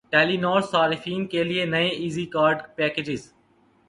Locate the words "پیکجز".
2.75-3.21